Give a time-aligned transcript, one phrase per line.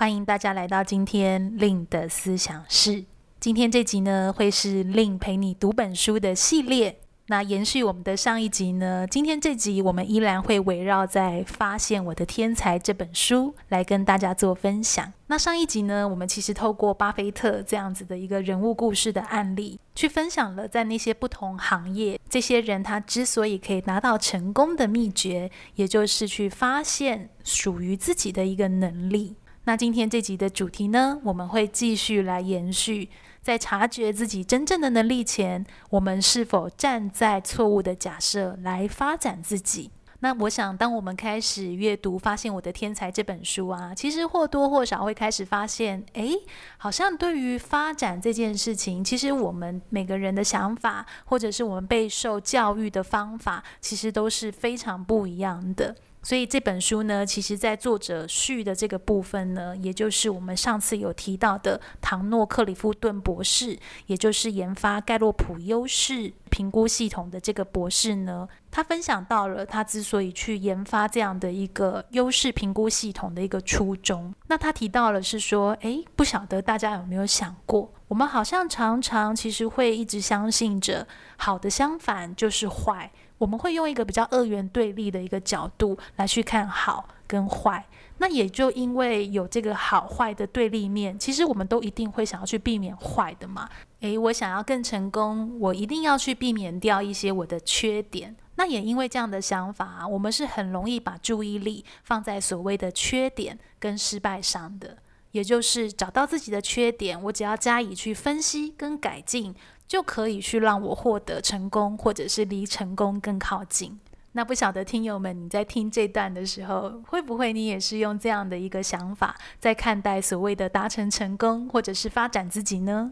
[0.00, 3.04] 欢迎大家来到今天令的思想室。
[3.38, 7.00] 今天这集呢，会是令陪你读本书的系列。
[7.26, 15.12] 那延续我们的上一集呢，今天这集我们依然会围绕在《发现我的天才》这本书来跟大家做分享。
[15.26, 29.36] 那上一集呢，我们其实透过巴菲特这样子的一个人物故事的案例，去分享了在那些不同行业，这些人他之所以可以拿到成功的秘诀，也就是去发现属于自己的一个能力。
[29.70, 33.08] 那今天这集的主题呢，我们会继续来延续。
[33.40, 39.92] 在察觉自己真正的能力前，我们是否站在错误的假设来发展自己？
[40.18, 46.34] 那我想，当我们开始阅读《发现我的天才》这本书啊，其实或多或少会开始发现，诶，
[46.76, 55.94] 好像对于发展这件事情，其实我们每个人的想法，或者是我们备受教育的方法，其实都是非常不一样的。
[56.22, 74.34] 所以这本书呢，其实在作者序的这个部分呢，也就是我们上次有提到的唐诺克里夫顿博士，也就是研发盖洛普优势评估系统的这个博士呢，他分享到了他之所以去研发这样的一个优势评估系统的一个初衷。
[74.48, 83.10] 那他提到了是说，诶，不晓得大家有没有想过，我们好像常常其实会一直相信着好的相反就是坏。
[83.40, 87.86] 我们会用一个比较二元对立的一个角度来去看好跟坏，
[88.18, 93.66] 那也就因为有这个好坏的对立面，其实我们都一定会想要去避免坏的嘛。
[94.00, 98.36] 诶，我想要更成功，我一定要去避免掉一些我的缺点。
[98.56, 104.98] 那也因为这样的想法，我们是很容易把注意力放在所谓的缺点跟失败上的，
[105.30, 109.54] 也就是找到自己的缺点，我只要加以去分析跟改进。
[109.90, 113.98] 就可以去让我获得成功，或者是离成功更靠近。
[114.30, 123.10] 那不晓得听友们，你在听这段的时候，会不会你也是用这样的一个想法在看待所谓的达成成功，或者是发展自己呢？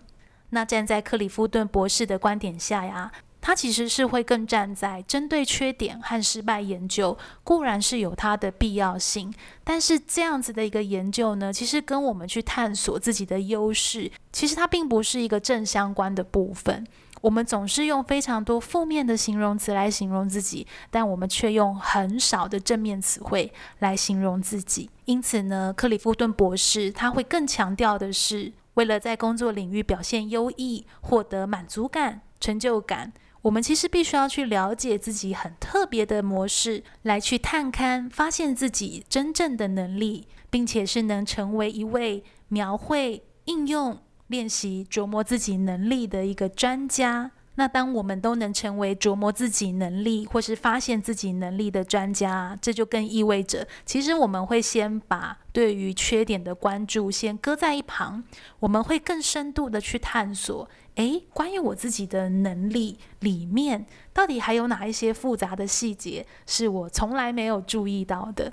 [0.50, 3.10] 那站在克里夫顿博士的观点下呀。
[3.40, 9.32] 他其实是会更站在针对缺点和失败研究，固然是有它的必要性，
[9.64, 16.86] 但是这样子的一个研究呢，其实跟我们去探索自己的优势，其实它并不是一个正相关的部分。
[17.20, 24.88] 我们总是用非常多负面的形容词来形容自己，但我们却用很少的正面词汇来形容自己。
[25.06, 33.12] 因此呢，克里夫顿博士他会更强调的是，为了在工作领域表现优异，获得满足感、成就感。
[33.42, 47.30] 我们其实必须要去了解自己很特别的模式，来去探勘、发现自己真正的能力，并且是能成为一位描绘、应用、练习、琢磨自己能力的一个专家。
[47.58, 58.22] 那当我们都能成为琢磨自己能力或是发现自己能力的专家，这就更意味着，其实我们会先把对于缺点的关注先搁在一旁，
[58.60, 60.70] 我们会更深度的去探索。
[60.94, 68.52] 诶，关于我自己的能力里面，到底还有哪一些复杂的细节是我从来没有注意到的？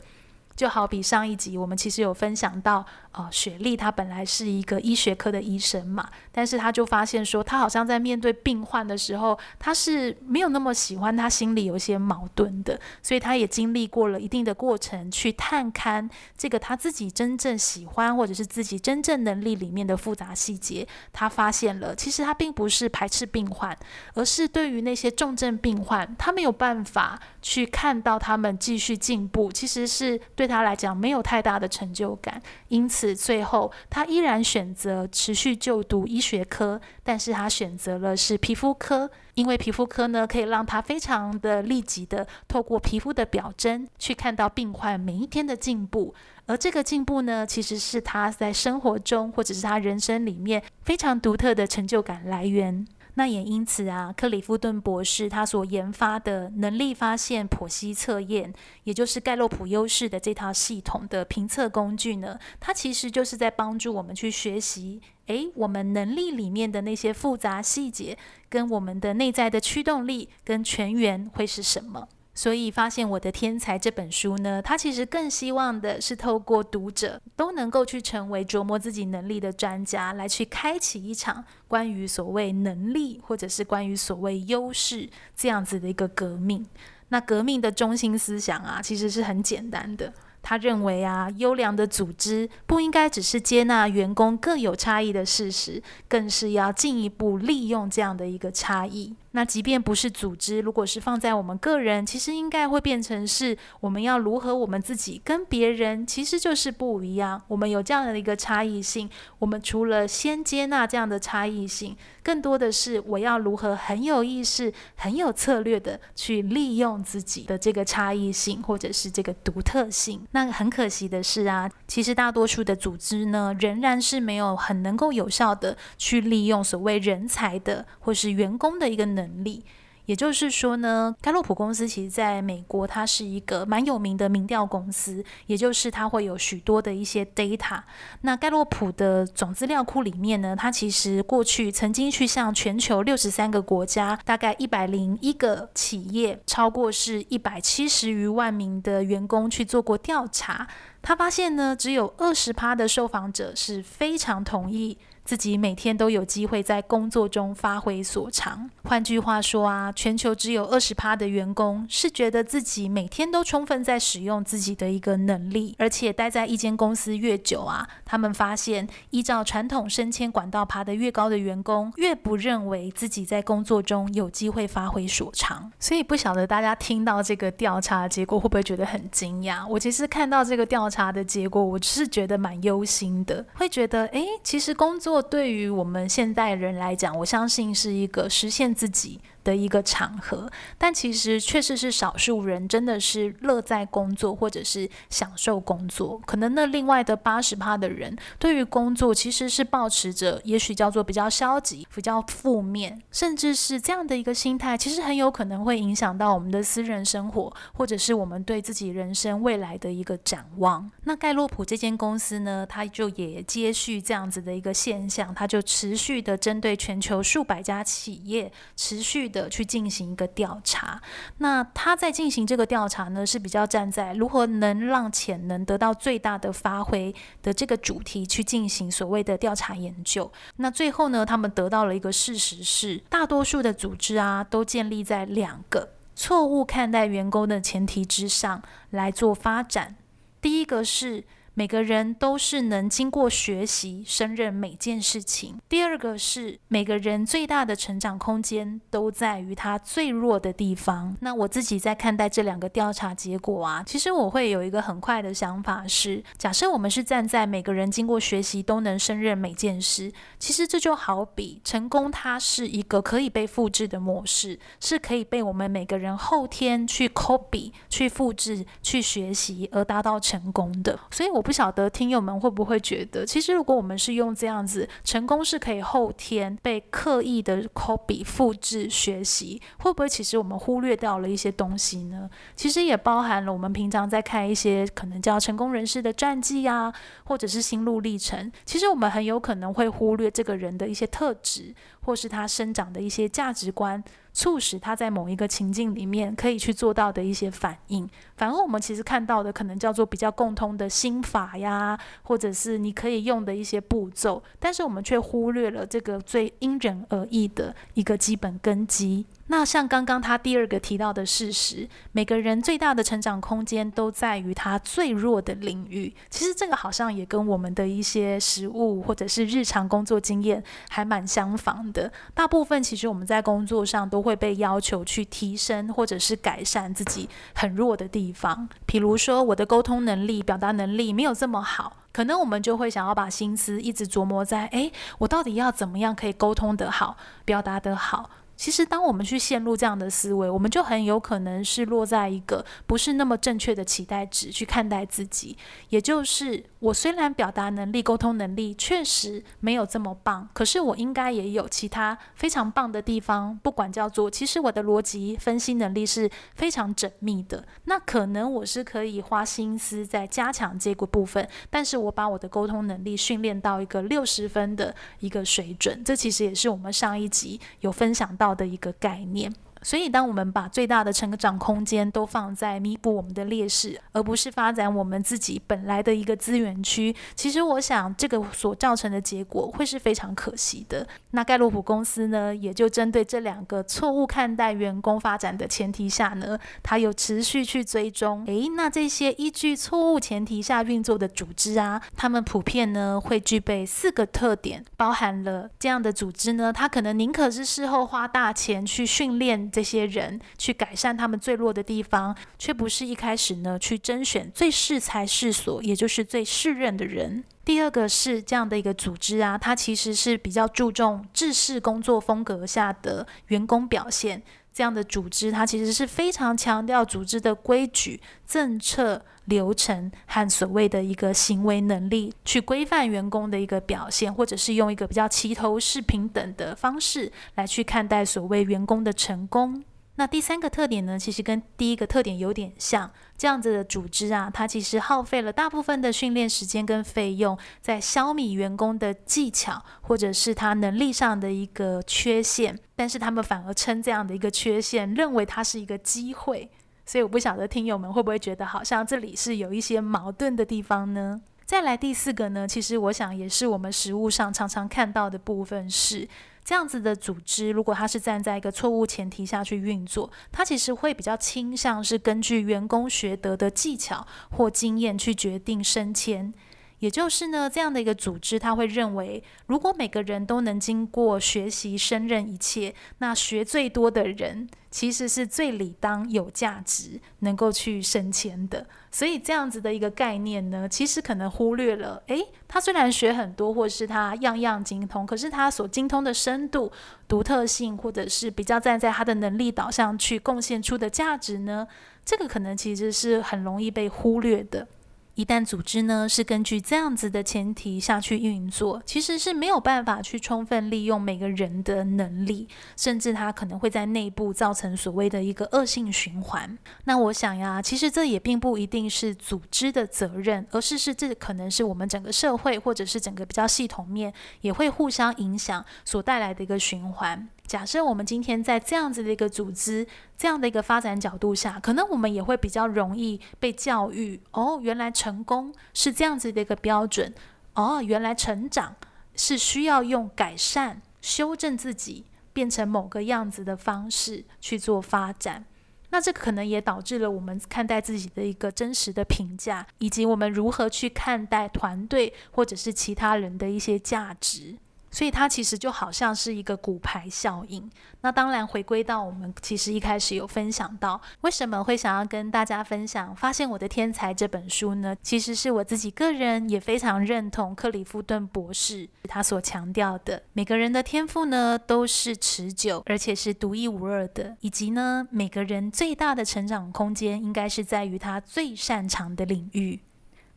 [0.56, 2.86] 就好比上一集我们其实有分享到，
[3.18, 23.78] 呃，雪莉她本来是一个医学科的医生嘛，但是她就发现说，她好像在面对病患的时候，她是没有那么喜欢，她心里有一些矛盾的，所以她也经历过了一定的过程去探勘这个她自己真正喜欢或者是自己真正能力里面的复杂细节，她发现了，其实她并不是排斥病患，
[24.14, 30.46] 而是对于那些重症病患，她没有办法去看到他们继续进步，其实是对。
[30.46, 46.16] 对他来讲没有太大的成就感，因此最后他依然选择持续就读医学科，但是他选择了是皮肤科，因为皮肤科呢可以让他非常的立即的透过皮肤的表征去看到病患每一天的进步，
[46.46, 52.88] 而这个进步呢其实是他在生活中或者是他人生里面非常独特的成就感来源。
[53.16, 58.54] 那也因此啊，克里夫顿博士他所研发的能力发现剖析测验，
[58.84, 68.18] 也就是盖洛普优势的这套系统的评测工具呢，它其实就是在帮助我们去学习，诶，我们能力里面的那些复杂细节，
[68.50, 72.08] 跟我们的内在的驱动力跟全员会是什么？
[72.38, 86.66] 所以，发现我的天才这本书呢，它其实更希望的是透过读者都能够去成为琢磨自己能力的专家，来去开启一场关于所谓能力，或者是关于所谓优势这样子的一个革命。
[87.08, 90.14] 那革命的中心思想啊，其实是很简单的。
[90.42, 99.16] 他认为啊，优良的组织不应该只是接纳员工各有差异的事实，更是要进一步利用这样的一个差异。
[99.36, 107.42] 那即便不是组织，如果是放在我们个人，其实应该会变成是我们要如何我们自己跟别人其实就是不一样。
[107.50, 109.10] 我们有这样的一个差异性，
[109.40, 120.26] 我们除了先接纳这样的差异性，更多的是我要如何很有意识、很有策略的去利用自己的这个差异性或者是这个独特性。
[120.32, 129.25] 那很可惜的是啊，其实大多数的组织呢，仍然是没有很能够有效的去利用所谓人才的或是员工的一个能。
[129.26, 129.64] 能力，
[130.06, 137.82] 也就是说呢，盖洛普公司其实在美国，它是一个蛮有名的民调公司，也就是它会有许多的一些 data。
[138.22, 150.68] 那盖洛普的总资料库里面呢，它其实过去曾经去向全球六十三个国家，大概一百零一个企业，超过是一百七十余万名的员工去做过调查。
[151.02, 154.98] 他发现呢，只有二十趴的受访者是非常同意。
[155.26, 158.70] 自己每天都有机会在工作中发挥所长。
[158.84, 175.72] 换句话说啊，全球只有二十趴的员工是觉得自己每天都充分在使用自己的一个能力，而且待在一间公司越久啊，他们发现依照传统升迁管道爬得越高的员工，越不认为自己在工作中有机会发挥所长。
[175.80, 179.68] 所以不晓得大家听到这个调查结果会不会觉得很惊讶？
[179.68, 185.15] 我其实看到这个调查的结果，我是觉得蛮忧心的，会觉得诶，其实工作。
[185.22, 196.20] 对于我们现代人来讲，我相信是一个实现自己的一个场合，但其实确实是少数人真的是乐在工作，或者是享受工作。
[196.26, 210.92] 可能那另外的八十趴的人，对于工作其实是抱持着，也许叫做比较消极、比较负面，甚至是这样的一个心态，其实很有可能会影响到我们的私人生活，或者是我们对自己人生未来的一个展望。
[211.04, 221.02] 那盖洛普这间公司呢，它就也接续这样子的一个现象，它就持续的针对全球数百家企业，持续的去进行一个调查，
[221.40, 230.32] 那他在进行这个调查呢，是比较站在如何能让潜能得到最大的发挥的这个主题去进行所谓的调查研究。
[230.56, 239.98] 那最后呢，他们得到了一个事实是，大多数的组织啊，都建立在两个错误看待员工的前提之上来做发展。
[240.40, 241.26] 第一个是。
[241.58, 245.58] 每个人都是能经过学习胜任每件事情。
[245.70, 251.16] 第二个是每个人最大的成长空间都在于他最弱的地方。
[251.22, 271.00] 那我自己在看待这两个调查结果啊，其实我会有一个很快的想法是：假设我们是站在每个人经过学习都能胜任每件事，其实这就好比成功，它是一个可以被复制的模式，是可以被我们每个人后天去 copy、去复制、去学习而达到成功的。
[271.10, 271.45] 所以我。
[271.46, 282.28] 不晓得听友们会不会觉得，其实如果我们是用这样子，成功是可以后天被刻意的 copy 复制学习，会不会其实我们忽略掉了一些东西呢？
[282.56, 286.92] 其实也包含了我们平常在看一些可能叫成功人士的传记啊，
[287.26, 291.76] 或者是心路历程，其实我们很有可能会忽略这个人的一些特质，
[292.06, 294.02] 或是他生长的一些价值观。
[294.36, 309.26] 促使他在某一个情境里面可以去做到的一些反应，反而我们其实看到的可能叫做比较共通的心法呀，或者是你可以用的一些步骤，但是我们却忽略了这个最因人而异的一个基本根基。
[309.48, 316.14] 那像刚刚他第二个提到的事实，每个人最大的成长空间都在于他最弱的领域。
[316.32, 322.12] 其实这个好像也跟我们的一些实务或者是日常工作经验还蛮相仿的。
[322.34, 328.68] 大部分其实我们在工作上都会被要求去提升或者是改善自己很弱的地方。
[328.88, 338.32] 比如说我的沟通能力、表达能力没有这么好，可能我们就会想要把心思一直琢磨在：诶，我到底要怎么样可以沟通得好、表达得好？
[338.56, 345.58] 其实，当我们去陷入这样的思维，我们就很有可能是落在一个不是那么正确的期待值去看待自己。
[345.90, 353.60] 也就是，我虽然表达能力、沟通能力确实没有这么棒，可是我应该也有其他非常棒的地方。
[353.62, 357.66] 不管叫做，其实我的逻辑分析能力是非常缜密的。
[357.86, 366.02] 那可能我是可以花心思在加强这个部分，但是我把我的沟通能力训练到一个六十分的一个水准。
[366.04, 369.52] 这其实也是我们上一集有分享到到的一个概念，
[369.86, 381.08] 所以，当我们把最大的成长空间都放在弥补我们的劣势，而不是发展我们自己本来的一个资源区，其实我想这个所造成的结果会是非常可惜的。
[381.32, 388.44] 那盖洛普公司呢，也就针对这两个错误看待员工发展的前提下呢，它有持续去追踪。
[388.48, 399.70] 诶，那这些依据错误前提下运作的组织啊，他们普遍呢会具备四个特点，包含了这样的组织呢，它可能宁可是事后花大钱去训练。
[399.76, 407.44] 这些人去改善他们最弱的地方，却不是一开始呢去甄选最适才适所，也就是最适任的人。
[407.66, 414.42] 第二个是这样的一个组织啊，它其实是比较注重制式工作风格下的员工表现。
[414.76, 429.82] 这样的组织，它其实是非常强调组织的规矩、政策、流程和所谓的一个行为能力，去规范员工的一个表现，或者是用一个比较齐头式平等的方式来去看待所谓员工的成功。
[430.18, 433.12] 那第三个特点呢，其实跟第一个特点有点像。
[433.38, 442.80] 这样子的组织啊，它其实耗费了大部分的训练时间跟费用，在消弭员工的技巧或者是他能力上的一个缺陷。
[442.96, 446.70] 但是他们反而称这样的一个缺陷，认为它是一个机会。
[447.06, 451.42] 所以我不晓得听友们会不会觉得，好像这里是有一些矛盾的地方呢？
[451.66, 456.26] 再来第四个呢，其实我想也是我们实务上常常看到的部分是。
[456.66, 466.52] 这样子的组织，如果他是站在一个错误前提下去运作，他其实会比较倾向是根据员工学得的技巧或经验去决定升迁。
[467.00, 478.88] 也就是呢，这样的一个组织，他会认为，如果每个人都能经过学习胜任一切，那学最多的人其实是最理当有价值，能够去升迁的。
[479.12, 486.90] 所以这样子的一个概念呢，其实可能忽略了，诶，他虽然学很多，或是他样样精通，可是他所精通的深度、
[487.28, 491.86] 独特性，或者是比较站在他的能力导向去贡献出的价值呢，
[492.24, 494.88] 这个可能其实是很容易被忽略的。
[495.36, 506.78] 一旦组织呢是根据这样子的前提下去运作，其实是没有办法去充分利用每个人的能力，甚至它可能会在内部造成所谓的一个恶性循环。
[507.04, 517.50] 那我想呀，其实这也并不一定是组织的责任，而是是这可能是我们整个社会或者是整个比较系统面也会互相影响所带来的一个循环。
[517.68, 520.06] 假设我们今天在这样子的一个组织、
[520.38, 527.32] 这样的一个发展角度下，可能我们也会比较容易被教育：哦，原来成功是这样子的一个标准；
[527.74, 528.96] 哦，原来成长
[529.36, 535.66] 是需要用改善、修正自己，变成某个样子的方式去做发展。
[536.12, 544.78] 那这可能也导致了我们看待自己的一个真实的评价，以及我们如何去看待团队或者是其他人的一些价值。
[545.16, 547.90] 所以它其实就好像是一个骨牌效应。
[548.20, 555.16] 那当然，回归到我们其实一开始有分享到，为什么会想要跟大家分享《发现我的天才》这本书呢？
[555.22, 570.02] 其实是我自己个人也非常认同克里夫顿博士他所强调的，每个人的天赋呢都是持久而且是独一无二的，以及呢每个人最大的成长空间应该是在于他最擅长的领域。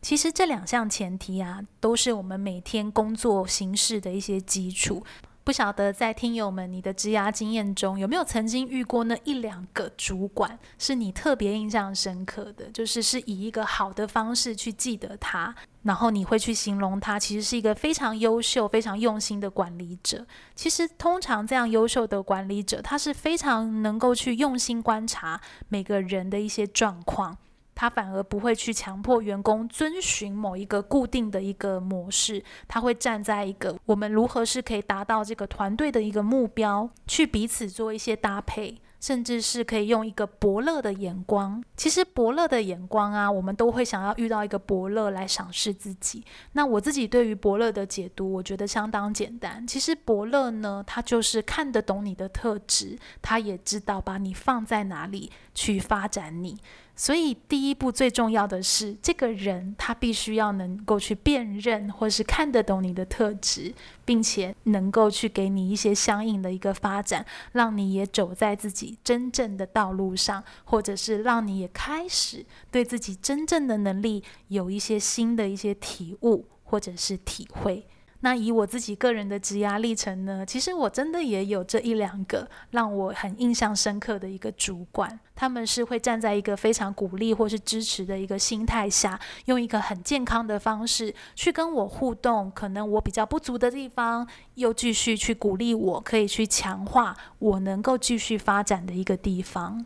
[0.01, 5.03] 其实这两项前提啊，都是我们每天工作行事的一些基础。
[5.43, 12.69] 不晓得在听友们你的职涯经验中，有没有曾经遇过那一两个主管，是你特别印象深刻的？
[12.69, 20.23] 就是是以一个好的方式去记得他，然后你会去形容他，其实是一个非常优秀、非常用心的管理者。
[20.53, 27.35] 其实通常这样优秀的管理者，他是非常能够去用心观察每个人的一些状况。
[27.79, 38.81] 他反而不会去强迫员工遵循某一个固定的一个模式，他会站在一个我们如何是可以达到这个团队的一个目标，去彼此做一些搭配。
[38.99, 46.21] 甚至是可以用一个伯乐的眼光，其实伯乐的眼光啊，我们都会想要遇到一个伯乐来赏识自己。
[46.51, 49.65] 那我自己对于伯乐的解读，我觉得相当简单。
[49.65, 56.57] 其实伯乐呢，他就是看得懂你的特质，他也知道把你放在哪里去发展你。
[56.99, 77.87] 所以第一步最重要的是，这个人他必须要能够去辨认，或是看得懂你的特质，并且能够去给你一些相应的一个发展，让你也走在自己真正的道路上，或者是让你也开始对自己真正的能力有一些新的一些体悟或者是体会。
[78.21, 99.85] 那以我自己个人的职涯历程呢，其实我真的也有这一两个让我很印象深刻的一个主管，他们是会站在一个非常鼓励或是支持的一个心态下，用一个很健康的方式去跟我互动，可能我比较不足的地方，又继续去鼓励我，可以去强化我能够继续发展的一个地方。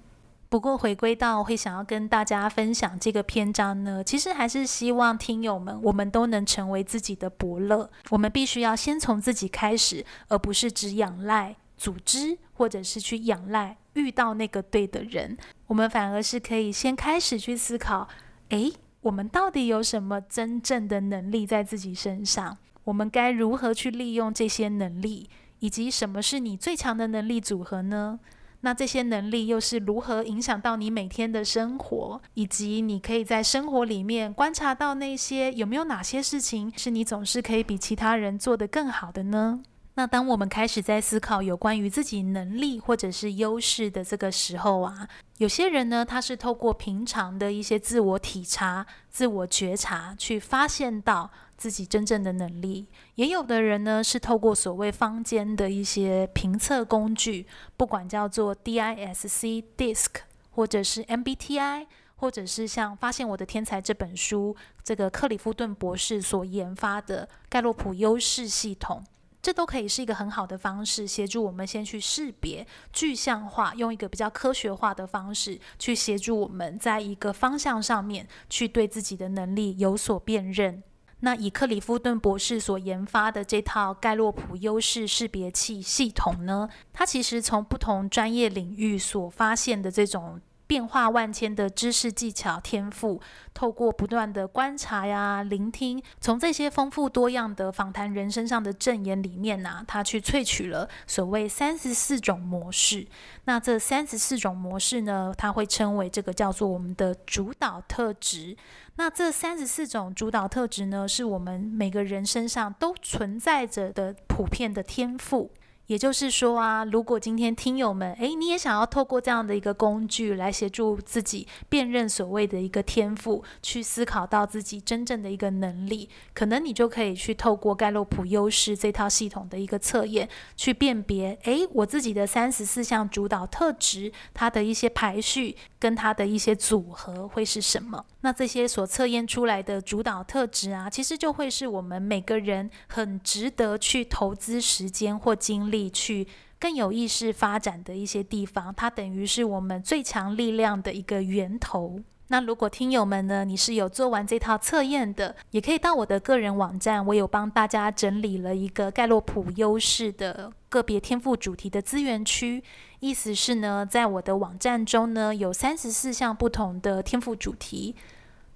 [0.54, 7.90] 不过，回归到会想要跟大家分享这个篇章呢，其实还是希望听友们，我们都能成为自己的伯乐。
[8.12, 15.36] 我们必须要先从自己开始，而不是只仰赖组织，或者是去仰赖遇到那个对的人。
[15.66, 18.08] 我们反而是可以先开始去思考：
[18.50, 22.56] 诶，我们到底有什么真正的能力在自己身上？
[22.84, 25.28] 我们该如何去利用这些能力？
[25.62, 28.20] 以及什么是你最强的能力组合呢？
[28.66, 39.60] 那这些能力又是如何影响到你每天的生活，以及你可以在生活里面观察到那些有没有哪些事情是你总是可以比其他人做得更好的呢？
[39.96, 45.08] 那当我们开始在思考有关于自己能力或者是优势的这个时候啊，
[45.40, 51.30] 有些人呢，他是透过平常的一些自我体察、自我觉察去发现到。
[51.64, 60.08] 自己真正的能力，也有的人呢是透过所谓坊间的一些评测工具，不管叫做 DISC、DISC，
[60.50, 64.54] 或者是 MBTI，或者是像《发现我的天才》这本书，
[64.84, 69.02] 这个克里夫顿博士所研发的盖洛普优势系统，
[69.42, 80.84] 这都可以是一个很好的方式，协助我们先去识别、具象化，用一个比较科学化的方式去协助我们在一个方向上面去对自己的能力有所辨认。
[81.26, 90.42] 那以克里夫顿博士所研发的这套盖洛普优势识别器系统呢，它其实从不同专业领域所发现的这种
[90.74, 93.22] 变化万千的知识技巧天赋，
[93.54, 103.06] 透过不断的观察呀、聆听，从这些丰富多样的访谈人身上的证言里面呢、啊，它去萃取了所谓三十四种模式。
[103.44, 108.58] 那这三十四种模式呢，它会称为这个叫做我们的主导特质。
[108.96, 115.52] 那这三十四种主导特质呢，是我们每个人身上都存在着的普遍的天赋。
[115.88, 138.06] 也就是说啊，如果今天听友们，诶，你也想要透过这样的一个工具来协助自己辨认所谓的一个天赋，去思考到自己真正的一个能力，可能你就可以去透过盖洛普优势这套系统的一个测验，去辨别，诶，我自己的三十四项主导特质，它的一些排序跟它的一些组合会是什么？
[138.22, 146.26] 那这些所测验出来的主导特质啊，其实就会是我们每个人很值得去投资时间或精力力去
[146.60, 148.74] 更有意识发展的一些地方。
[148.74, 152.00] 它等于是我们最强力量的一个源头。
[152.28, 162.64] 那如果听友们呢，你是有做完这套测验的，也可以到我的个人网站，我有帮大家整理了一个盖洛普优势的个别天赋主题的资源区。
[163.02, 167.94] 意思是呢，在我的网站中呢，有三十四项不同的天赋主题。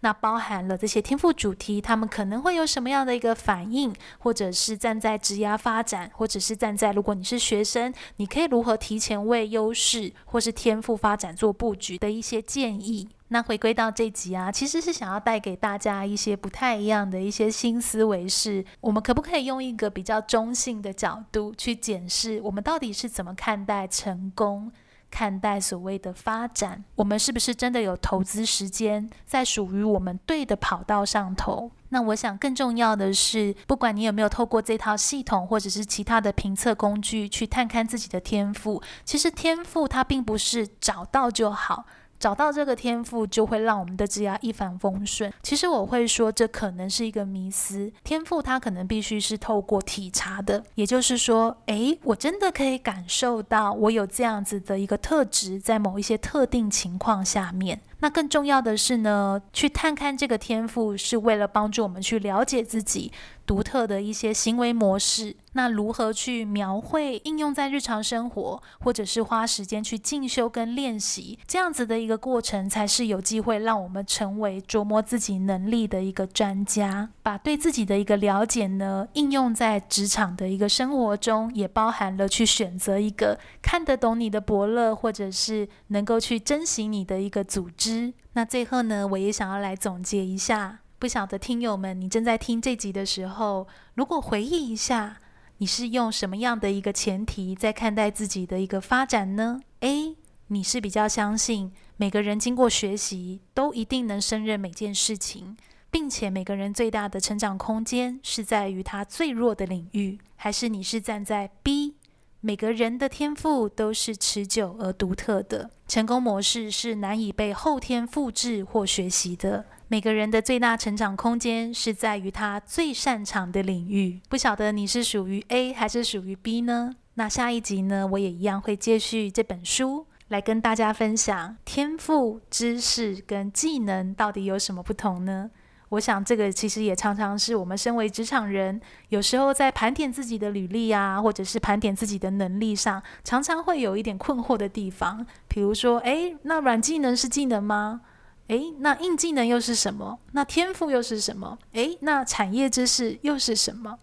[0.01, 13.10] 那包含了这些天赋主题，他们可能会有什么样的一个反应，或者是站在职涯发展，或者是站在如果你是学生，你可以如何提前为优势或是天赋发展做布局的一些建议。
[13.29, 24.71] 那回归到这集啊，其实是想要带给大家一些不太一样的一些新思维，是我们可不可以用一个比较中性的角度去检视我们到底是怎么看待成功？
[25.09, 31.71] 看待所谓的发展，我们是不是真的有投资时间在属于我们对的跑道上头？
[31.89, 41.85] 那我想更重要的是，不管你有没有透过这套系统或者是其他的评测工具去探看自己的天赋，其实天赋它并不是找到就好。
[42.19, 45.32] 找到这个天赋，就会让我们的职业一帆风顺。
[45.43, 47.91] 其实我会说，这可能是一个迷思。
[48.03, 57.82] 天赋它可能必须是透过体察的，也就是说，诶，我真的可以感受到我有这样子的一个特质，在某一些特定情况下面。
[57.99, 63.12] 那更重要的是呢，去探看这个天赋，是为了帮助我们去了解自己
[63.45, 65.36] 独特的一些行为模式。
[65.53, 77.10] 那如何去描绘、应用在日常生活，或者是花时间去进修跟练习，这样子的一个过程，才是有机会让我们成为琢磨自己能力的一个专家。
[77.23, 87.87] 把对自己的一个了解呢，应用在职场的一个生活中，也包含了去选择一个看得懂你的伯乐，或者是能够去珍惜你的一个组织。
[88.34, 95.17] 那最后呢，我也想要来总结一下，不晓得听友们，你正在听这集的时候，如果回忆一下，
[95.58, 100.15] 你是用什么样的一个前提在看待自己的一个发展呢？A，
[100.47, 105.58] 你是比较相信每个人经过学习都一定能胜任每件事情，
[105.89, 111.95] 并且每个人最大的成长空间是在于他最弱的领域，还是你是站在 B？
[112.39, 119.65] 每个人的天赋都是持久而独特的，成功模式是难以被后天复制或学习的。
[119.88, 124.19] 每个人的最大成长空间是在于他最擅长的领域。
[124.30, 126.95] 不晓得你是属于 A 还是属于 B 呢？
[127.15, 135.50] 那下一集呢，我也一样会接续这本书来跟大家分享天赋、知识跟技能到底有什么不同呢？
[135.89, 145.26] 我想，这个其实也常常是我们身为职场人，有时候在盘点自己的履历啊，或者是盘点自己的能力上，常常会有一点困惑的地方。
[145.47, 148.02] 比如说，诶，那软技能是技能吗？
[148.47, 150.19] 诶，那硬技能又是什么？
[150.34, 151.58] 那天赋又是什么？
[151.73, 153.97] 诶，那产业知识又是什么？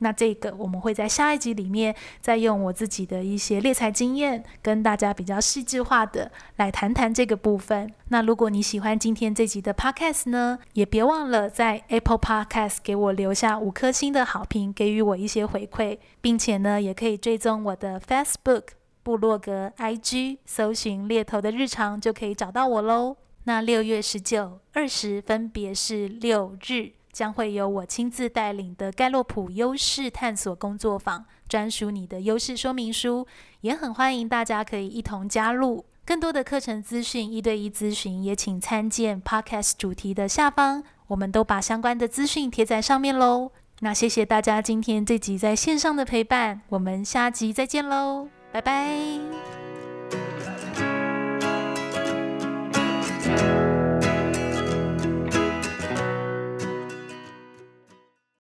[0.00, 7.90] 那这个我们会在下一集里面再用我自己的一些猎才经验，跟大家比较细致化的来谈谈这个部分。
[8.08, 18.64] 那如果你喜欢今天这集的 Podcast 呢，也别忘了在 Apple Podcast 给我留下五颗星的好评，给予我一些回馈，并且呢，也可以追踪我的 Facebook、
[19.02, 23.16] 部落格、IG，搜寻猎头的日常就可以找到我喽。
[23.44, 26.99] 那六月十九、二十分别是六日。
[27.12, 33.26] 将会由我亲自带领的盖洛普优势探索工作坊，专属你的优势说明书，
[33.62, 35.84] 也很欢迎大家可以一同加入。
[36.04, 43.52] 更多的课程资讯、一对一咨询，也请参见 Podcast 主题的下方，我们都把相关的资讯贴在上面喽。
[43.80, 49.59] 那谢谢大家今天这集在线上的陪伴，我们下集再见喽，拜拜。